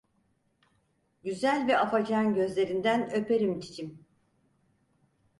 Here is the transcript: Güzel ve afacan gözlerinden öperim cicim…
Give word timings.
Güzel 1.23 1.67
ve 1.67 1.77
afacan 1.77 2.33
gözlerinden 2.35 3.11
öperim 3.15 3.59
cicim… 3.59 4.05